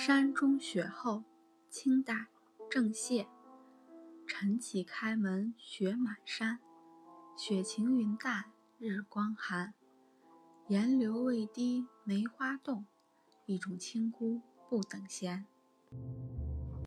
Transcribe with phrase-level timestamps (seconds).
[0.00, 1.24] 山中雪后
[1.68, 2.28] 清代
[2.70, 3.26] 郑燮。
[4.28, 6.60] 晨起开门雪满山
[7.36, 8.44] 雪晴云淡
[8.78, 9.74] 日光寒。
[10.68, 12.86] 岩流未滴梅花动
[13.46, 14.40] 一种清孤
[14.70, 15.44] 不等闲。